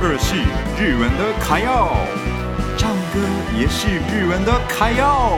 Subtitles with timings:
[0.00, 0.36] 歌是
[0.78, 1.88] 日文的卡要，
[2.76, 3.20] 唱歌
[3.56, 5.32] 也是日文的卡要。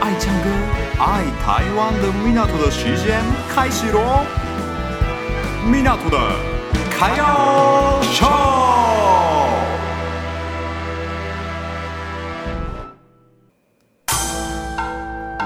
[0.00, 0.48] 爱唱歌、
[0.98, 3.20] 爱台湾的米纳图的时间
[3.54, 4.24] 开始喽！
[5.70, 6.18] 米纳图的
[6.90, 8.26] 卡要秀。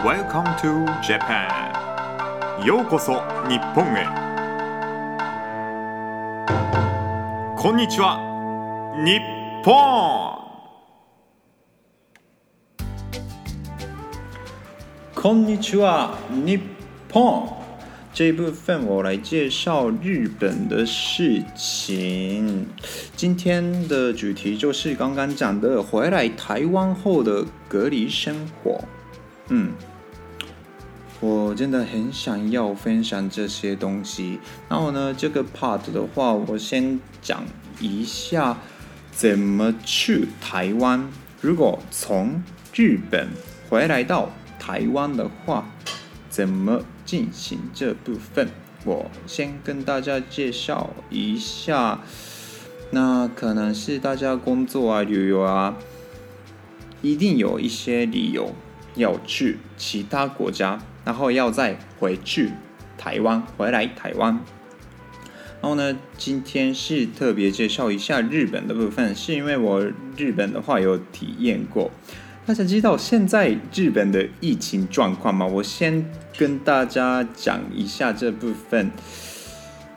[0.04, 1.72] Welcome to Japan，
[2.64, 4.23] ようこそ日本へ。
[7.63, 8.19] こんにちは，
[9.05, 9.19] 日
[9.63, 10.39] 本。
[15.15, 16.59] こんにちは，日
[17.11, 17.49] 本。
[18.13, 22.65] 这一部分我来介绍日本的事情。
[23.15, 28.81] 今天的主题就是刚刚讲的回来台湾后的隔离生活。
[29.49, 29.73] 嗯。
[31.24, 34.38] 我真的很想要分享这些东西。
[34.68, 37.42] 然后呢，这个 part 的话，我先讲
[37.80, 38.58] 一下
[39.10, 41.08] 怎么去台湾。
[41.40, 42.42] 如果从
[42.74, 43.28] 日本
[43.70, 45.66] 回来到台湾的话，
[46.28, 48.50] 怎么进行这部分？
[48.84, 52.00] 我先跟大家介绍一下。
[52.90, 55.76] 那可能是大家工作啊、旅游啊，
[57.00, 58.52] 一定有一些理由
[58.94, 60.80] 要去其他国家。
[61.04, 62.50] 然后要再回去
[62.96, 64.40] 台湾，回来台湾。
[65.60, 69.84] 然后呢，今天是特别介绍一下日本的部分，是因为我
[70.16, 71.90] 日本的话有体验过。
[72.46, 75.44] 大家知道现在日本的疫情状况吗？
[75.46, 78.90] 我先跟大家讲一下这部分。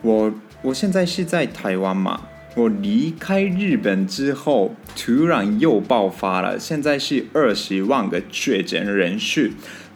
[0.02, 2.20] 我我现在是在台湾嘛，
[2.58, 9.50] 我离开日本之后，突然又爆发了，现在是二十万个确诊人数。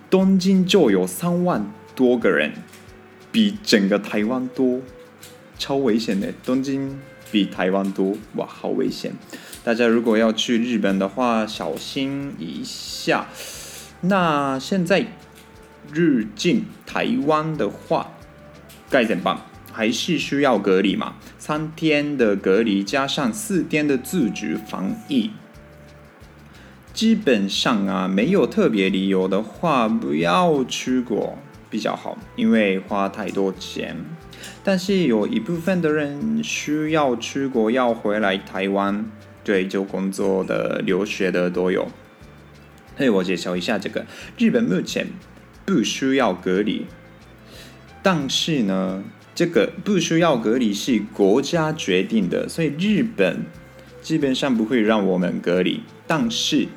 [0.09, 2.53] 东京就有三万多个人，
[3.33, 4.81] 比整个台湾多，
[5.59, 6.33] 超危险的。
[6.45, 7.01] 东京
[7.33, 9.13] 比台湾多，哇，好危险！
[9.65, 13.27] 大家如果要去日本的话，小心一下。
[14.03, 15.05] 那现在
[15.93, 18.13] 入境台湾的话，
[18.89, 19.52] 该怎么办？
[19.73, 21.15] 还是需要隔离嘛？
[21.39, 25.31] 三天的隔离加上四天的自主防疫。
[26.93, 31.39] 基本上啊，没有特别理由的话，不要出国
[31.71, 33.97] 比较好，因为花太多钱。
[34.63, 39.11] 但是有一部分的人需要出国，要回来台湾，
[39.43, 41.89] 对，就工作的、留学的都有。
[42.97, 44.05] 所以我介绍一下这个，
[44.37, 45.07] 日本目前
[45.65, 46.87] 不需要隔离，
[48.03, 49.03] 但是呢，
[49.43, 53.45] 这个不需要隔离是国家决定的，所以日本
[54.01, 56.69] 基本上不会让我们隔离，但是。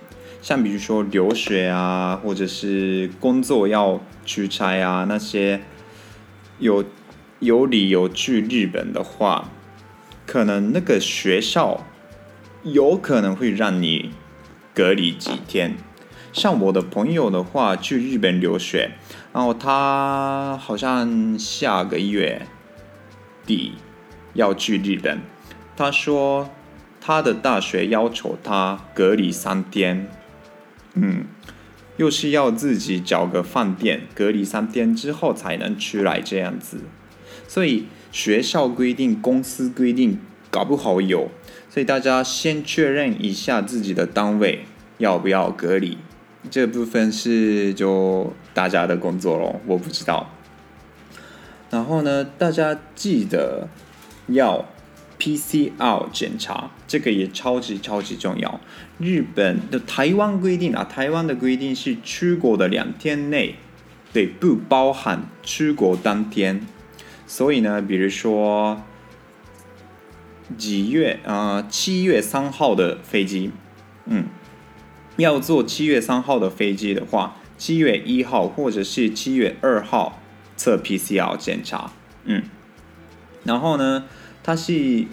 [0.41, 5.61] 像比如说留学啊，或者是工作要出差啊，那些
[6.57, 6.83] 有
[7.37, 9.51] 有理由去日本的话，
[10.25, 11.85] 可能那个学校
[12.63, 14.09] 有可能会让你
[14.73, 15.77] 隔离几天。
[16.33, 18.91] 像我的朋友的话，去日本留学，
[19.31, 22.45] 然后他好像下个月
[23.45, 23.73] 底
[24.33, 25.19] 要去日本，
[25.78, 26.50] 他说
[27.00, 30.07] 他的大学要求他隔离三天。
[30.94, 31.25] 嗯，
[31.97, 36.78] 又是要自己找个饭店隔离三天之后才能出来这样子，
[37.47, 40.19] 所以学校规定、公司规定，
[40.50, 41.29] 搞不好有，
[41.69, 44.66] 所以大家先确认一下自己的单位
[44.97, 45.97] 要不要隔离，
[46.50, 50.34] 这部分是就大家的工作咯，我不知道。
[51.75, 53.67] 然后呢，大家记得
[54.27, 54.65] 要。
[55.17, 58.59] PCR 检查这个也超级超级重要。
[58.99, 63.55] 日本的台湾规定啊，台湾的规定是出国的两天内，
[64.11, 66.67] 对，不包含出国当天。
[67.25, 68.81] 所以呢，比如说
[70.57, 73.51] 几月啊，七月三号的飞机，
[74.05, 74.25] 嗯，
[75.15, 80.21] 要坐七月三号的飞机的话，七月一号或者是七月二号
[80.57, 81.91] 测 PCR 检查，
[82.25, 82.43] 嗯，
[83.43, 84.05] 然后呢，
[84.43, 85.05] 它是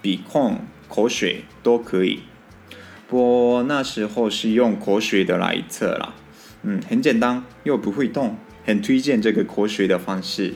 [0.00, 2.20] 鼻孔、口水都可以，
[3.08, 6.14] 不过那时候是用口水的来测啦，
[6.62, 10.54] 嗯，很简单又不会痛，很推荐这个口水的方式。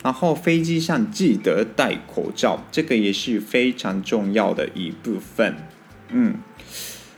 [0.00, 5.56] 然后飞机上记得戴口罩，这个也是非常重要的一部分。
[6.10, 6.36] 嗯，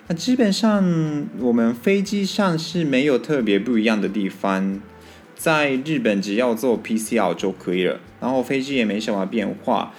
[0.08, 4.80] 那基本上我们飞机上是没有特别不一样的地方，
[5.40, 9.94] 在日本只要做 PCR 就可以了，然后飞机也没什么变化。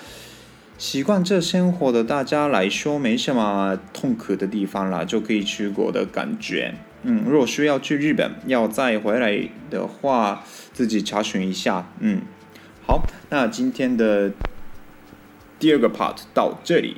[0.77, 6.75] 习惯这生活的大家来说，没什么痛苦的地方啦，就可以出国的感觉。
[7.01, 10.43] 嗯，如果需要去日本，要再回来的话，
[10.73, 11.91] 自己查询一下。
[11.99, 12.21] 嗯，
[12.85, 13.01] 好，
[13.31, 14.31] 那今天的
[15.57, 16.97] 第二个 part 到这里。